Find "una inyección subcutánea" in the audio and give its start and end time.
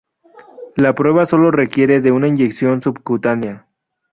2.11-3.67